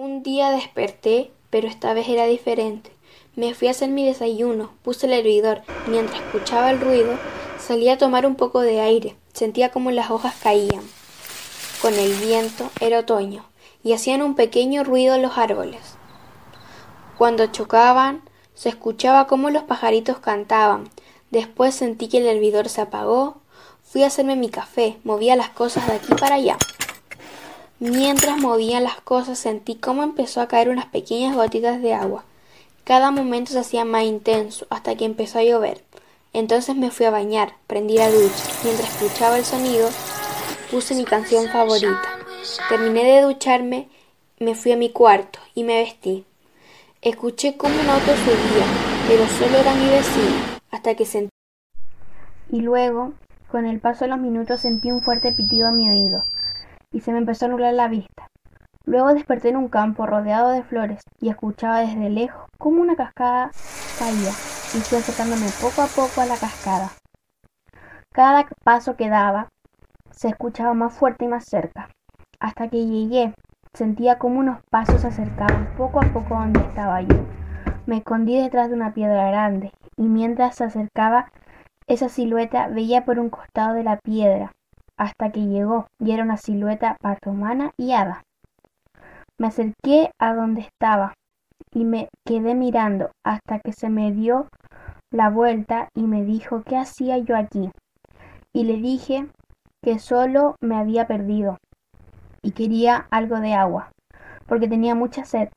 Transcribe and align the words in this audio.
Un 0.00 0.22
día 0.22 0.52
desperté, 0.52 1.32
pero 1.50 1.66
esta 1.66 1.92
vez 1.92 2.08
era 2.08 2.26
diferente. 2.26 2.92
Me 3.34 3.52
fui 3.52 3.66
a 3.66 3.72
hacer 3.72 3.88
mi 3.88 4.06
desayuno, 4.06 4.70
puse 4.84 5.06
el 5.06 5.12
hervidor 5.12 5.62
y 5.88 5.90
mientras 5.90 6.20
escuchaba 6.20 6.70
el 6.70 6.80
ruido 6.80 7.18
salí 7.58 7.88
a 7.88 7.98
tomar 7.98 8.24
un 8.24 8.36
poco 8.36 8.60
de 8.60 8.80
aire. 8.80 9.16
Sentía 9.32 9.72
como 9.72 9.90
las 9.90 10.12
hojas 10.12 10.36
caían. 10.40 10.84
Con 11.82 11.94
el 11.94 12.12
viento 12.12 12.70
era 12.80 13.00
otoño 13.00 13.46
y 13.82 13.92
hacían 13.92 14.22
un 14.22 14.36
pequeño 14.36 14.84
ruido 14.84 15.18
los 15.18 15.36
árboles. 15.36 15.80
Cuando 17.16 17.46
chocaban, 17.46 18.22
se 18.54 18.68
escuchaba 18.68 19.26
cómo 19.26 19.50
los 19.50 19.64
pajaritos 19.64 20.20
cantaban. 20.20 20.90
Después 21.32 21.74
sentí 21.74 22.06
que 22.06 22.18
el 22.18 22.26
hervidor 22.26 22.68
se 22.68 22.82
apagó. 22.82 23.38
Fui 23.82 24.04
a 24.04 24.06
hacerme 24.06 24.36
mi 24.36 24.48
café, 24.48 24.98
movía 25.02 25.34
las 25.34 25.50
cosas 25.50 25.88
de 25.88 25.94
aquí 25.94 26.14
para 26.14 26.36
allá. 26.36 26.56
Mientras 27.80 28.36
movía 28.38 28.80
las 28.80 29.00
cosas 29.02 29.38
sentí 29.38 29.76
cómo 29.76 30.02
empezó 30.02 30.40
a 30.40 30.48
caer 30.48 30.68
unas 30.68 30.86
pequeñas 30.86 31.36
gotitas 31.36 31.80
de 31.80 31.94
agua. 31.94 32.24
Cada 32.82 33.12
momento 33.12 33.52
se 33.52 33.60
hacía 33.60 33.84
más 33.84 34.02
intenso 34.02 34.66
hasta 34.68 34.96
que 34.96 35.04
empezó 35.04 35.38
a 35.38 35.44
llover. 35.44 35.84
Entonces 36.32 36.74
me 36.74 36.90
fui 36.90 37.06
a 37.06 37.12
bañar, 37.12 37.54
prendí 37.68 37.94
la 37.94 38.10
ducha. 38.10 38.34
Mientras 38.64 39.00
escuchaba 39.00 39.38
el 39.38 39.44
sonido, 39.44 39.88
puse 40.72 40.96
mi 40.96 41.04
canción 41.04 41.46
favorita. 41.50 42.02
Terminé 42.68 43.04
de 43.04 43.22
ducharme, 43.22 43.88
me 44.40 44.56
fui 44.56 44.72
a 44.72 44.76
mi 44.76 44.90
cuarto 44.90 45.38
y 45.54 45.62
me 45.62 45.80
vestí. 45.80 46.24
Escuché 47.00 47.56
cómo 47.56 47.78
un 47.80 47.88
auto 47.88 48.10
subía, 48.16 48.66
pero 49.06 49.24
solo 49.28 49.56
era 49.56 49.72
mi 49.76 49.88
vecino, 49.88 50.58
hasta 50.72 50.96
que 50.96 51.06
sentí... 51.06 51.30
Y 52.50 52.60
luego, 52.60 53.12
con 53.52 53.66
el 53.66 53.78
paso 53.78 54.04
de 54.04 54.10
los 54.10 54.18
minutos, 54.18 54.62
sentí 54.62 54.90
un 54.90 55.00
fuerte 55.00 55.32
pitido 55.32 55.68
en 55.68 55.76
mi 55.76 55.88
oído 55.88 56.24
y 56.92 57.00
se 57.00 57.12
me 57.12 57.18
empezó 57.18 57.46
a 57.46 57.48
nublar 57.48 57.74
la 57.74 57.88
vista. 57.88 58.28
Luego 58.84 59.12
desperté 59.12 59.50
en 59.50 59.56
un 59.56 59.68
campo 59.68 60.06
rodeado 60.06 60.50
de 60.50 60.62
flores 60.62 61.02
y 61.20 61.28
escuchaba 61.28 61.80
desde 61.80 62.08
lejos 62.08 62.46
cómo 62.58 62.80
una 62.80 62.96
cascada 62.96 63.50
caía 63.98 64.30
y 64.30 64.80
fui 64.80 64.98
acercándome 64.98 65.46
poco 65.60 65.82
a 65.82 65.86
poco 65.86 66.20
a 66.20 66.26
la 66.26 66.36
cascada. 66.36 66.90
Cada 68.14 68.48
paso 68.64 68.96
que 68.96 69.08
daba 69.08 69.48
se 70.10 70.28
escuchaba 70.28 70.72
más 70.74 70.94
fuerte 70.94 71.26
y 71.26 71.28
más 71.28 71.44
cerca. 71.44 71.90
Hasta 72.40 72.68
que 72.68 72.86
llegué, 72.86 73.34
sentía 73.74 74.18
como 74.18 74.40
unos 74.40 74.60
pasos 74.70 75.02
se 75.02 75.08
acercaban 75.08 75.74
poco 75.76 76.00
a 76.00 76.06
poco 76.12 76.34
donde 76.34 76.60
estaba 76.60 77.02
yo. 77.02 77.26
Me 77.86 77.98
escondí 77.98 78.40
detrás 78.40 78.68
de 78.68 78.74
una 78.74 78.94
piedra 78.94 79.28
grande 79.28 79.72
y 79.96 80.02
mientras 80.02 80.56
se 80.56 80.64
acercaba 80.64 81.30
esa 81.86 82.08
silueta 82.08 82.68
veía 82.68 83.04
por 83.04 83.18
un 83.18 83.30
costado 83.30 83.74
de 83.74 83.84
la 83.84 83.98
piedra 83.98 84.52
hasta 84.98 85.30
que 85.30 85.46
llegó 85.46 85.86
y 85.98 86.12
era 86.12 86.24
una 86.24 86.36
silueta 86.36 86.96
humana 87.24 87.70
y 87.78 87.92
hada. 87.92 88.22
Me 89.38 89.46
acerqué 89.46 90.10
a 90.20 90.34
donde 90.34 90.62
estaba 90.62 91.14
y 91.72 91.84
me 91.84 92.08
quedé 92.26 92.54
mirando 92.54 93.10
hasta 93.24 93.60
que 93.60 93.72
se 93.72 93.88
me 93.88 94.12
dio 94.12 94.48
la 95.12 95.30
vuelta 95.30 95.88
y 95.94 96.02
me 96.02 96.24
dijo 96.24 96.62
qué 96.62 96.76
hacía 96.76 97.18
yo 97.18 97.36
aquí. 97.36 97.70
Y 98.52 98.64
le 98.64 98.76
dije 98.78 99.28
que 99.82 99.98
solo 99.98 100.56
me 100.60 100.76
había 100.76 101.06
perdido 101.06 101.58
y 102.42 102.52
quería 102.52 103.06
algo 103.10 103.38
de 103.40 103.54
agua, 103.54 103.90
porque 104.46 104.68
tenía 104.68 104.94
mucha 104.94 105.24
sed. 105.24 105.48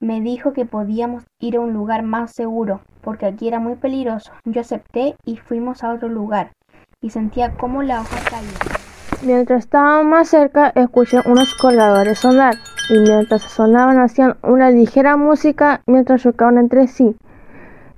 Me 0.00 0.20
dijo 0.20 0.52
que 0.52 0.66
podíamos 0.66 1.24
ir 1.40 1.56
a 1.56 1.60
un 1.60 1.72
lugar 1.72 2.02
más 2.02 2.32
seguro, 2.32 2.82
porque 3.00 3.26
aquí 3.26 3.48
era 3.48 3.58
muy 3.58 3.76
peligroso. 3.76 4.32
Yo 4.44 4.60
acepté 4.60 5.16
y 5.24 5.36
fuimos 5.36 5.82
a 5.82 5.92
otro 5.92 6.08
lugar, 6.08 6.52
y 7.00 7.10
sentía 7.10 7.56
cómo 7.56 7.82
la 7.82 8.00
hoja 8.00 8.18
caía. 8.28 8.83
Mientras 9.22 9.60
estaba 9.60 10.02
más 10.02 10.28
cerca, 10.28 10.72
escuché 10.74 11.20
unos 11.24 11.54
colgadores 11.54 12.18
sonar, 12.18 12.54
y 12.90 12.98
mientras 12.98 13.42
sonaban 13.42 13.98
hacían 13.98 14.36
una 14.42 14.70
ligera 14.70 15.16
música 15.16 15.80
mientras 15.86 16.22
chocaban 16.22 16.58
entre 16.58 16.86
sí. 16.88 17.16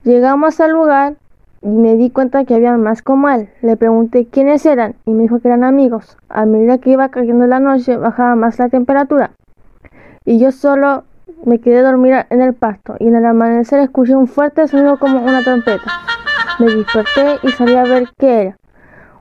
Llegamos 0.04 0.60
al 0.60 0.72
lugar 0.72 1.16
y 1.62 1.68
me 1.68 1.96
di 1.96 2.10
cuenta 2.10 2.44
que 2.44 2.54
había 2.54 2.76
más 2.76 3.02
como 3.02 3.28
él. 3.28 3.48
Le 3.62 3.76
pregunté 3.76 4.26
quiénes 4.26 4.64
eran 4.66 4.94
y 5.04 5.10
me 5.12 5.22
dijo 5.22 5.40
que 5.40 5.48
eran 5.48 5.64
amigos. 5.64 6.16
A 6.28 6.46
medida 6.46 6.78
que 6.78 6.90
iba 6.90 7.08
cayendo 7.08 7.46
la 7.46 7.58
noche 7.58 7.96
bajaba 7.96 8.36
más 8.36 8.58
la 8.58 8.68
temperatura 8.68 9.32
y 10.26 10.38
yo 10.38 10.52
solo 10.52 11.04
me 11.44 11.60
quedé 11.60 11.82
dormir 11.82 12.26
en 12.30 12.42
el 12.42 12.52
pasto 12.52 12.96
y 12.98 13.06
en 13.06 13.14
el 13.14 13.24
amanecer 13.24 13.80
escuché 13.80 14.14
un 14.14 14.26
fuerte 14.26 14.66
sonido 14.68 14.98
como 14.98 15.22
una 15.22 15.42
trompeta. 15.42 15.90
Me 16.58 16.66
desperté 16.66 17.38
y 17.42 17.50
salí 17.52 17.74
a 17.74 17.84
ver 17.84 18.08
qué 18.18 18.40
era. 18.42 18.56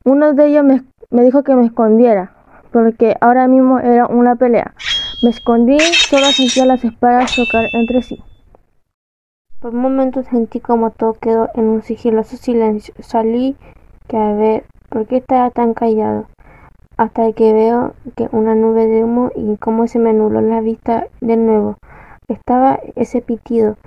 Uno 0.03 0.33
de 0.33 0.47
ellos 0.47 0.65
me 0.65 0.73
me 1.15 1.23
dijo 1.23 1.43
que 1.43 1.55
me 1.55 1.65
escondiera, 1.65 2.33
porque 2.71 3.15
ahora 3.21 3.47
mismo 3.47 3.79
era 3.79 4.05
una 4.05 4.35
pelea. 4.35 4.73
Me 5.23 5.29
escondí, 5.29 5.79
solo 5.79 6.25
sentía 6.25 6.65
las 6.65 6.83
espadas 6.83 7.33
chocar 7.33 7.63
entre 7.71 8.01
sí. 8.01 8.21
Por 9.61 9.73
un 9.73 9.81
momento 9.81 10.23
sentí 10.23 10.59
como 10.59 10.91
todo 10.91 11.13
quedó 11.13 11.49
en 11.53 11.65
un 11.65 11.83
sigiloso 11.83 12.35
silencio. 12.35 12.93
Salí 12.99 13.55
que 14.09 14.17
a 14.17 14.33
ver 14.33 14.65
por 14.89 15.07
qué 15.07 15.17
estaba 15.17 15.51
tan 15.51 15.73
callado, 15.73 16.27
hasta 16.97 17.31
que 17.31 17.53
veo 17.53 17.93
que 18.17 18.27
una 18.33 18.53
nube 18.53 18.85
de 18.85 19.05
humo 19.05 19.31
y 19.37 19.55
cómo 19.55 19.87
se 19.87 19.99
me 19.99 20.09
anuló 20.09 20.41
la 20.41 20.59
vista 20.59 21.07
de 21.21 21.37
nuevo. 21.37 21.77
Estaba 22.27 22.81
ese 22.97 23.21
pitido 23.21 23.77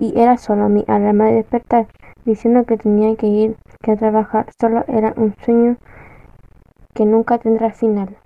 y 0.00 0.18
era 0.18 0.36
solo 0.36 0.68
mi 0.68 0.84
alarma 0.88 1.26
de 1.26 1.34
despertar, 1.34 1.86
diciendo 2.24 2.64
que 2.64 2.76
tenía 2.76 3.14
que 3.14 3.28
ir, 3.28 3.56
que 3.84 3.92
a 3.92 3.96
trabajar. 3.96 4.46
Solo 4.60 4.84
era 4.88 5.14
un 5.16 5.36
sueño 5.44 5.76
que 6.94 7.04
nunca 7.04 7.38
tendrá 7.38 7.72
final. 7.72 8.21